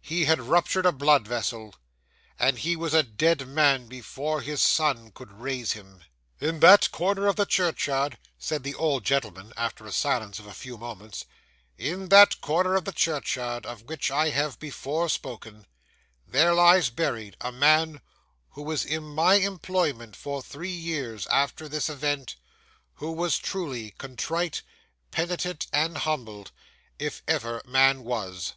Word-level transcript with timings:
He 0.00 0.24
had 0.24 0.40
ruptured 0.40 0.86
a 0.86 0.90
blood 0.90 1.28
vessel, 1.28 1.74
and 2.38 2.56
he 2.58 2.76
was 2.76 2.94
a 2.94 3.02
dead 3.02 3.46
man 3.46 3.88
before 3.88 4.40
his 4.40 4.62
son 4.62 5.10
could 5.12 5.30
raise 5.32 5.72
him. 5.72 6.02
'In 6.40 6.60
that 6.60 6.90
corner 6.90 7.26
of 7.26 7.36
the 7.36 7.44
churchyard,' 7.44 8.16
said 8.38 8.62
the 8.62 8.74
old 8.74 9.04
gentleman, 9.04 9.52
after 9.58 9.84
a 9.84 9.92
silence 9.92 10.38
of 10.38 10.46
a 10.46 10.54
few 10.54 10.78
moments, 10.78 11.26
'in 11.76 12.08
that 12.08 12.40
corner 12.40 12.74
of 12.74 12.86
the 12.86 12.92
churchyard 12.92 13.66
of 13.66 13.82
which 13.82 14.10
I 14.10 14.30
have 14.30 14.58
before 14.58 15.10
spoken, 15.10 15.66
there 16.26 16.54
lies 16.54 16.88
buried 16.88 17.36
a 17.42 17.52
man 17.52 18.00
who 18.52 18.62
was 18.62 18.86
in 18.86 19.02
my 19.02 19.34
employment 19.34 20.16
for 20.16 20.40
three 20.40 20.70
years 20.72 21.26
after 21.26 21.68
this 21.68 21.90
event, 21.90 22.34
and 22.34 22.84
who 22.94 23.12
was 23.12 23.36
truly 23.36 23.90
contrite, 23.98 24.62
penitent, 25.10 25.66
and 25.70 25.98
humbled, 25.98 26.50
if 26.98 27.20
ever 27.28 27.60
man 27.66 28.04
was. 28.04 28.54